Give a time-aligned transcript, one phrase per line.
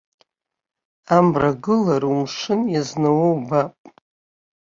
[1.15, 3.73] Амра гылар умшын иазнауа убап!